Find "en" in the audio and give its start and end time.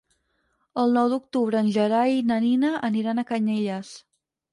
1.59-1.69